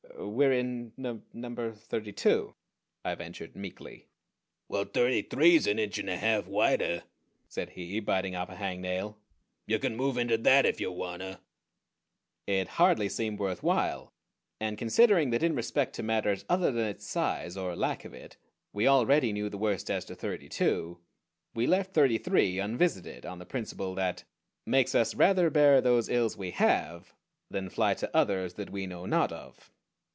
"We're 0.23 0.51
in 0.53 0.93
nun 0.97 1.23
number 1.33 1.71
thirty 1.73 2.11
two," 2.13 2.53
I 3.03 3.15
ventured 3.15 3.55
meekly. 3.55 4.07
"Well, 4.67 4.85
thirty 4.85 5.23
three's 5.23 5.65
an 5.65 5.79
inch 5.79 5.97
and 5.97 6.09
a 6.09 6.15
half 6.17 6.45
wider," 6.47 7.03
said 7.47 7.71
he, 7.71 7.99
biting 7.99 8.35
off 8.35 8.47
a 8.49 8.55
hang 8.55 8.81
nail. 8.81 9.17
"Ya 9.65 9.79
can 9.79 9.95
move 9.95 10.19
inta 10.19 10.37
that 10.37 10.65
if 10.65 10.79
ya 10.79 10.91
wanta." 10.91 11.39
It 12.45 12.67
hardly 12.67 13.09
seemed 13.09 13.39
worth 13.39 13.63
while, 13.63 14.13
and 14.59 14.77
considering 14.77 15.31
that 15.31 15.41
in 15.41 15.55
respect 15.55 15.95
to 15.95 16.03
matters 16.03 16.45
other 16.47 16.71
than 16.71 16.85
its 16.87 17.07
size, 17.07 17.57
or 17.57 17.75
lack 17.75 18.05
of 18.05 18.13
it, 18.13 18.37
we 18.73 18.87
already 18.87 19.33
knew 19.33 19.49
the 19.49 19.57
worst 19.57 19.89
as 19.89 20.05
to 20.05 20.13
thirty 20.15 20.47
two, 20.49 20.99
we 21.55 21.65
left 21.65 21.93
thirty 21.93 22.19
three 22.19 22.59
unvisited 22.59 23.25
on 23.25 23.39
the 23.39 23.45
principle 23.45 23.95
that 23.95 24.23
makes 24.67 24.93
us 24.93 25.15
rather 25.15 25.49
bear 25.49 25.81
those 25.81 26.09
ills 26.09 26.37
we 26.37 26.51
have 26.51 27.11
Than 27.49 27.69
fly 27.71 27.95
to 27.95 28.15
others 28.15 28.53
that 28.55 28.69
we 28.69 28.85
know 28.85 29.07
not 29.07 29.31
of. 29.31 29.71